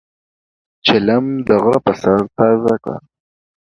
[0.85, 2.97] چیلم د غرۀ پۀ سر تازه کړه.